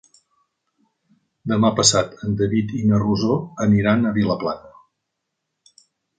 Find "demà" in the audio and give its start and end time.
1.51-1.69